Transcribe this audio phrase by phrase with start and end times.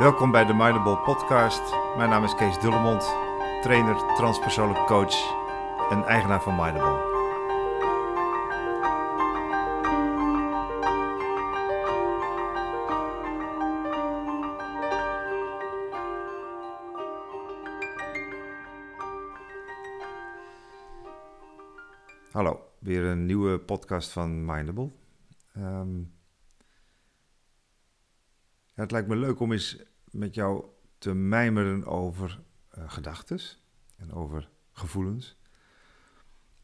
[0.00, 1.74] Welkom bij de Mindable Podcast.
[1.96, 3.02] Mijn naam is Kees Dullemond,
[3.62, 5.14] trainer, transpersoonlijk coach
[5.90, 7.08] en eigenaar van Mindable.
[22.32, 24.90] Hallo, weer een nieuwe podcast van Mindable.
[25.54, 26.02] Ehm,
[28.80, 30.64] het lijkt me leuk om eens met jou
[30.98, 32.40] te mijmeren over
[32.78, 33.64] uh, gedachtes
[33.96, 35.38] en over gevoelens.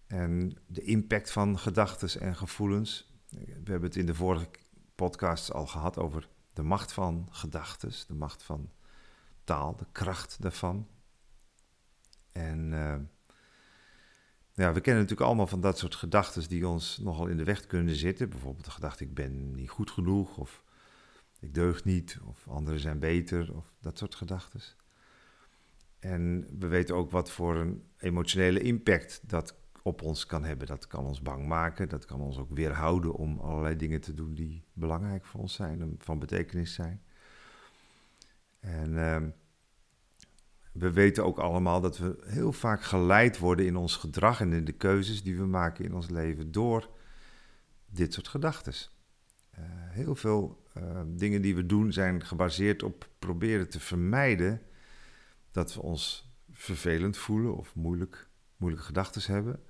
[0.07, 3.15] En de impact van gedachtes en gevoelens.
[3.31, 4.49] We hebben het in de vorige
[4.95, 8.71] podcasts al gehad over de macht van gedachtes, de macht van
[9.45, 10.89] taal, de kracht daarvan.
[12.33, 12.97] En uh,
[14.53, 17.67] ja, we kennen natuurlijk allemaal van dat soort gedachten die ons nogal in de weg
[17.67, 18.29] kunnen zitten.
[18.29, 20.65] Bijvoorbeeld de gedachte: ik ben niet goed genoeg, of
[21.41, 24.61] ik deug niet, of anderen zijn beter, of dat soort gedachten.
[25.99, 30.67] En we weten ook wat voor een emotionele impact dat op ons kan hebben.
[30.67, 34.35] Dat kan ons bang maken, dat kan ons ook weerhouden om allerlei dingen te doen
[34.35, 37.03] die belangrijk voor ons zijn, en van betekenis zijn.
[38.61, 39.23] En uh,
[40.73, 44.65] we weten ook allemaal dat we heel vaak geleid worden in ons gedrag en in
[44.65, 46.91] de keuzes die we maken in ons leven door
[47.87, 48.75] dit soort gedachten.
[49.59, 54.63] Uh, heel veel uh, dingen die we doen zijn gebaseerd op proberen te vermijden
[55.51, 59.61] dat we ons vervelend voelen of moeilijk, moeilijke gedachten hebben.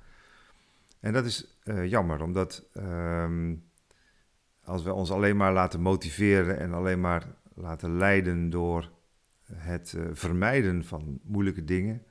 [1.00, 3.52] En dat is uh, jammer, omdat uh,
[4.62, 8.92] als we ons alleen maar laten motiveren en alleen maar laten leiden door
[9.52, 12.02] het uh, vermijden van moeilijke dingen,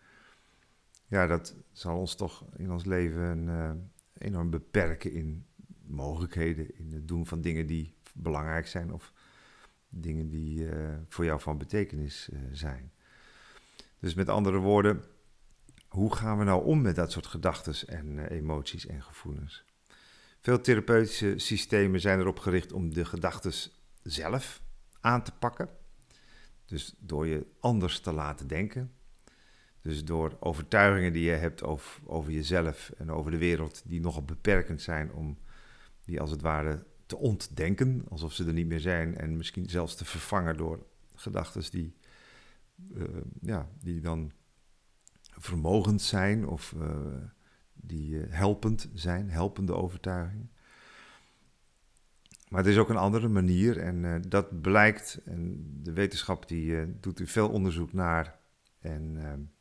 [1.08, 5.46] ja, dat zal ons toch in ons leven enorm beperken in
[5.88, 9.14] mogelijkheden, in het doen van dingen die belangrijk zijn of
[9.90, 12.92] dingen die uh, voor jou van betekenis zijn.
[14.00, 15.04] Dus met andere woorden,
[15.88, 19.66] hoe gaan we nou om met dat soort gedachten en emoties en gevoelens?
[20.42, 23.54] Veel therapeutische systemen zijn erop gericht om de gedachten
[24.04, 24.62] zelf
[25.00, 25.70] aan te pakken.
[26.66, 28.94] Dus door je anders te laten denken.
[29.82, 34.24] Dus door overtuigingen die je hebt over, over jezelf en over de wereld, die nogal
[34.24, 35.38] beperkend zijn, om
[36.04, 39.96] die als het ware te ontdenken, alsof ze er niet meer zijn, en misschien zelfs
[39.96, 40.86] te vervangen door
[41.16, 41.96] gedachten die,
[42.94, 43.04] uh,
[43.42, 44.32] ja, die dan
[45.22, 46.98] vermogend zijn of uh,
[47.74, 50.50] die uh, helpend zijn, helpende overtuigingen.
[52.50, 57.20] Maar het is ook een andere manier en dat blijkt, en de wetenschap die doet
[57.20, 58.40] er veel onderzoek naar
[58.80, 59.52] en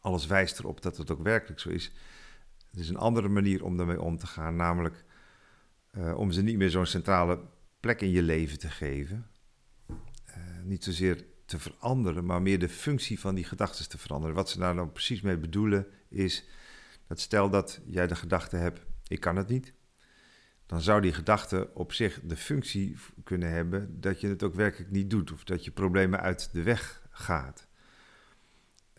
[0.00, 1.92] alles wijst erop dat het ook werkelijk zo is.
[2.70, 5.04] Het is een andere manier om daarmee om te gaan, namelijk
[6.14, 7.40] om ze niet meer zo'n centrale
[7.80, 9.26] plek in je leven te geven.
[10.64, 14.36] niet zozeer te veranderen, maar meer de functie van die gedachten te veranderen.
[14.36, 16.44] Wat ze daar nou precies mee bedoelen is
[17.06, 19.72] dat stel dat jij de gedachte hebt, ik kan het niet
[20.72, 24.90] dan zou die gedachte op zich de functie kunnen hebben dat je het ook werkelijk
[24.90, 27.66] niet doet of dat je problemen uit de weg gaat.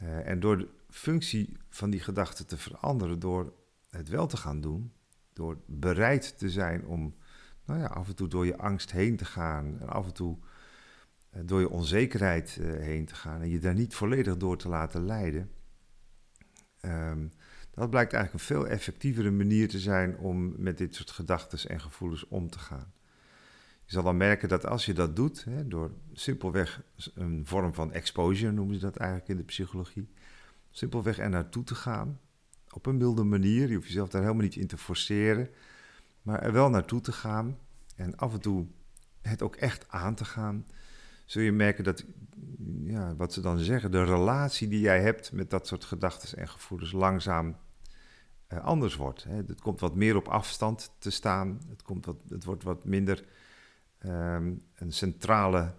[0.02, 3.54] Uh, en door de functie van die gedachte te veranderen, door
[3.90, 4.94] het wel te gaan doen,
[5.34, 7.16] door bereid te zijn om
[7.66, 10.38] nou ja, af en toe door je angst heen te gaan en af en toe
[11.36, 14.70] uh, door je onzekerheid uh, heen te gaan en je daar niet volledig door te
[14.70, 15.52] laten leiden.
[16.82, 17.32] Um,
[17.72, 21.82] dat blijkt eigenlijk een veel effectievere manier te zijn om met dit soort gedachten en
[21.82, 22.94] gevoelens om te gaan.
[23.86, 26.84] Je zal dan merken dat als je dat doet, hè, door simpelweg
[27.14, 30.10] een vorm van exposure noemen ze dat eigenlijk in de psychologie,
[30.70, 32.20] simpelweg er naartoe te gaan,
[32.76, 35.50] op een milde manier, je hoeft jezelf daar helemaal niet in te forceren,
[36.22, 37.58] maar er wel naartoe te gaan
[37.96, 38.68] en af en toe
[39.22, 40.66] het ook echt aan te gaan,
[41.26, 42.06] zul je merken dat,
[42.84, 46.50] ja, wat ze dan zeggen, de relatie die jij hebt met dat soort gedachten en
[46.50, 47.56] gevoelens langzaam
[48.54, 49.24] uh, anders wordt.
[49.24, 49.36] Hè.
[49.36, 51.62] Het komt wat meer op afstand te staan.
[51.69, 53.26] Het, komt wat, het wordt wat minder
[54.06, 55.74] um, een centrale,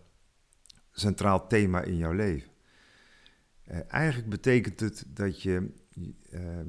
[0.93, 2.50] centraal thema in jouw leven.
[3.70, 6.61] Uh, eigenlijk betekent het dat je uh,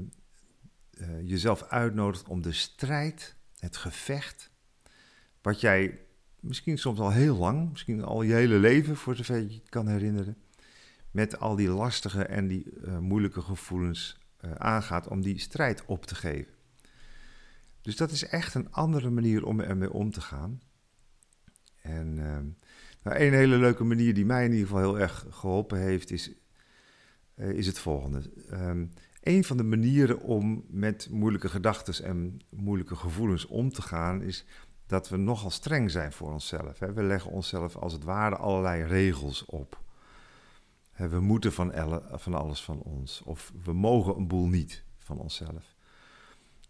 [1.24, 4.52] jezelf uitnodigt om de strijd, het gevecht,
[5.42, 6.00] wat jij
[6.40, 9.88] misschien soms al heel lang, misschien al je hele leven, voor zover je het kan
[9.88, 10.38] herinneren,
[11.12, 12.66] met al die lastige en die
[13.00, 16.54] moeilijke gevoelens uh, aangaat om die strijd op te geven.
[17.82, 20.62] Dus dat is echt een andere manier om ermee om te gaan.
[21.82, 22.38] En uh,
[23.02, 26.32] nou, een hele leuke manier die mij in ieder geval heel erg geholpen heeft, is,
[27.36, 28.32] is het volgende.
[28.52, 28.92] Um,
[29.26, 34.46] een van de manieren om met moeilijke gedachten en moeilijke gevoelens om te gaan, is
[34.88, 36.80] dat we nogal streng zijn voor onszelf.
[36.80, 39.82] We leggen onszelf als het ware allerlei regels op.
[40.96, 41.74] We moeten van,
[42.12, 43.22] van alles van ons.
[43.26, 45.76] Of we mogen een boel niet van onszelf.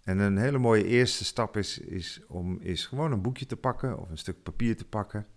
[0.03, 3.99] En een hele mooie eerste stap is, is om is gewoon een boekje te pakken
[3.99, 5.27] of een stuk papier te pakken.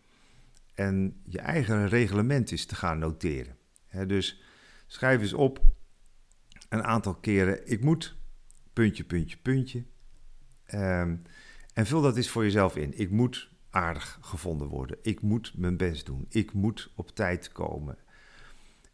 [0.75, 3.57] En je eigen reglement is te gaan noteren.
[4.07, 4.43] dus
[4.87, 5.77] schrijf eens op
[6.69, 7.71] een aantal keren.
[7.71, 8.17] Ik moet,
[8.73, 9.85] puntje, puntje, puntje.
[10.65, 11.17] Ehm,
[11.75, 12.99] en vul dat eens voor jezelf in.
[12.99, 14.99] Ik moet aardig gevonden worden.
[15.03, 16.27] Ik moet mijn best doen.
[16.29, 17.99] Ik moet op tijd komen.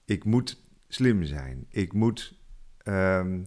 [0.05, 1.67] Ik moet slim zijn.
[1.69, 2.39] Ik moet.
[2.85, 3.47] Um,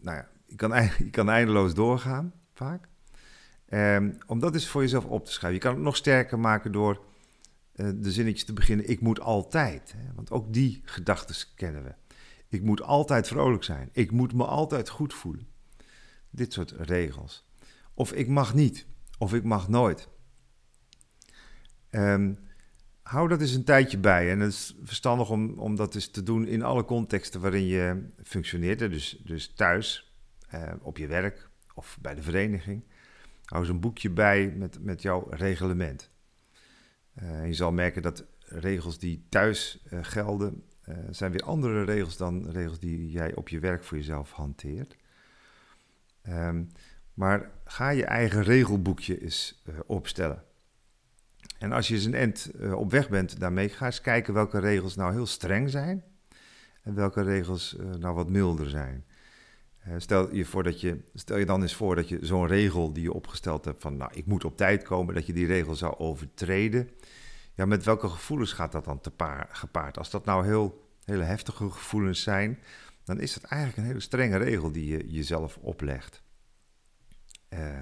[0.00, 2.88] nou ja, je kan, je kan eindeloos doorgaan, vaak.
[4.26, 5.58] Om dat eens voor jezelf op te schrijven.
[5.58, 7.04] Je kan het nog sterker maken door
[7.74, 8.88] uh, de zinnetjes te beginnen.
[8.88, 9.94] Ik moet altijd.
[9.96, 11.94] Hè, want ook die gedachten kennen we.
[12.48, 13.88] Ik moet altijd vrolijk zijn.
[13.92, 15.48] Ik moet me altijd goed voelen.
[16.30, 17.46] Dit soort regels.
[17.94, 18.86] Of ik mag niet.
[19.18, 20.08] Of ik mag nooit.
[21.90, 22.38] Um,
[23.02, 24.30] hou dat eens een tijdje bij.
[24.30, 28.10] En het is verstandig om, om dat eens te doen in alle contexten waarin je
[28.22, 28.78] functioneert.
[28.78, 30.12] Dus, dus thuis,
[30.48, 32.84] eh, op je werk of bij de vereniging.
[33.44, 36.10] Hou eens een boekje bij met, met jouw reglement.
[37.22, 42.16] Uh, je zal merken dat regels die thuis uh, gelden, uh, zijn weer andere regels
[42.16, 44.96] dan regels die jij op je werk voor jezelf hanteert.
[46.28, 46.70] Um,
[47.14, 50.42] maar ga je eigen regelboekje eens opstellen.
[51.58, 54.96] En als je eens een end op weg bent daarmee, ga eens kijken welke regels
[54.96, 56.04] nou heel streng zijn
[56.82, 59.04] en welke regels nou wat milder zijn.
[59.96, 63.02] Stel je, voor dat je, stel je dan eens voor dat je zo'n regel die
[63.02, 65.98] je opgesteld hebt van, nou, ik moet op tijd komen, dat je die regel zou
[65.98, 66.90] overtreden.
[67.58, 69.98] Ja, met welke gevoelens gaat dat dan te paar, gepaard?
[69.98, 72.58] Als dat nou heel, hele heftige gevoelens zijn,
[73.04, 76.22] dan is dat eigenlijk een hele strenge regel die je jezelf oplegt.
[77.48, 77.78] Uh,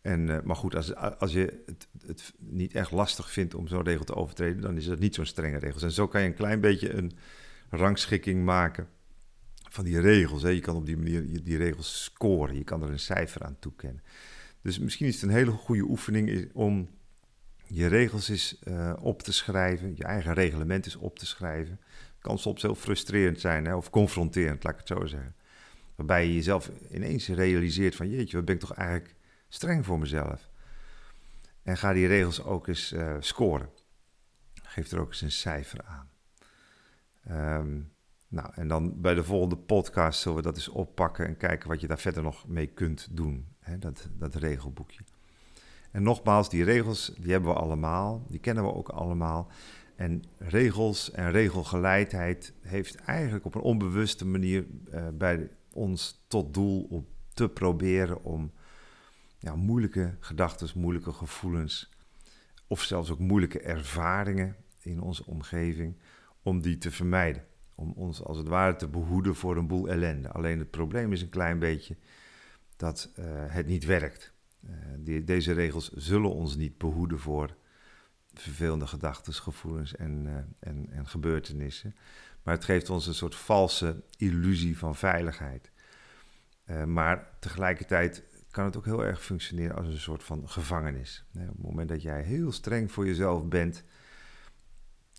[0.00, 3.82] en, uh, maar goed, als, als je het, het, niet echt lastig vindt om zo'n
[3.82, 5.80] regel te overtreden, dan is dat niet zo'n strenge regel.
[5.80, 7.12] En zo kan je een klein beetje een
[7.70, 8.88] rangschikking maken
[9.70, 10.42] van die regels.
[10.42, 10.48] Hè.
[10.48, 12.56] Je kan op die manier die regels scoren.
[12.56, 14.02] Je kan er een cijfer aan toekennen.
[14.62, 16.88] Dus misschien is het een hele goede oefening om
[17.66, 19.96] je regels eens uh, op te schrijven.
[19.96, 21.80] Je eigen reglement eens op te schrijven.
[22.18, 25.34] Kan soms heel frustrerend zijn hè, of confronterend, laat ik het zo zeggen.
[25.94, 29.14] Waarbij je jezelf ineens realiseert van jeetje, wat ben ik toch eigenlijk
[29.48, 30.50] streng voor mezelf.
[31.62, 33.68] En ga die regels ook eens uh, scoren.
[34.62, 36.08] Geef er ook eens een cijfer aan.
[37.30, 37.92] Um,
[38.28, 41.80] nou, en dan bij de volgende podcast zullen we dat eens oppakken en kijken wat
[41.80, 43.48] je daar verder nog mee kunt doen.
[43.58, 45.00] Hè, dat, dat regelboekje.
[45.94, 49.50] En nogmaals, die regels, die hebben we allemaal, die kennen we ook allemaal.
[49.96, 56.86] En regels en regelgeleidheid heeft eigenlijk op een onbewuste manier uh, bij ons tot doel
[56.90, 58.52] om te proberen om
[59.38, 61.92] ja, moeilijke gedachten, moeilijke gevoelens
[62.66, 65.96] of zelfs ook moeilijke ervaringen in onze omgeving,
[66.42, 67.44] om die te vermijden
[67.74, 70.28] om ons als het ware te behoeden voor een boel ellende.
[70.30, 71.96] Alleen het probleem is een klein beetje
[72.76, 74.33] dat uh, het niet werkt.
[74.68, 77.56] Uh, die, deze regels zullen ons niet behoeden voor
[78.34, 81.94] vervelende gedachten, gevoelens en, uh, en, en, gebeurtenissen.
[82.42, 85.70] Maar het geeft ons een soort valse illusie van veiligheid.
[86.86, 91.24] maar tegelijkertijd kan het ook heel erg functioneren als een soort van gevangenis.
[91.32, 93.84] op het moment dat jij heel streng voor jezelf bent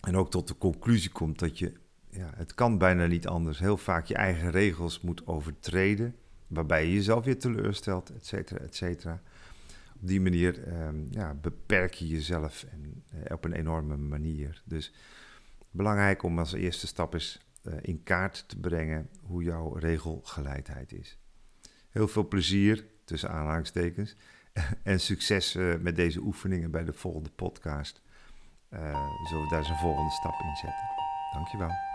[0.01, 1.73] en ook tot de conclusie komt dat je
[2.09, 3.59] ja, het kan bijna niet anders.
[3.59, 6.15] Heel vaak je eigen regels moet overtreden,
[6.47, 9.21] waarbij je jezelf weer teleurstelt, et cetera, et cetera.
[10.01, 14.61] Op die manier ehm, ja, beperk je jezelf en, eh, op een enorme manier.
[14.65, 14.93] Dus
[15.71, 21.17] belangrijk om als eerste stap eens uh, in kaart te brengen hoe jouw regelgeleidheid is.
[21.89, 24.15] Heel veel plezier, tussen aanhalingstekens,
[24.83, 28.01] en succes uh, met deze oefeningen bij de volgende podcast.
[28.69, 30.85] zullen we daar eens een volgende stap in zetten.
[31.33, 31.94] Dankjewel.